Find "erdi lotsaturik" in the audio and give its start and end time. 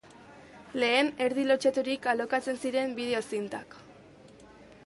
1.25-2.09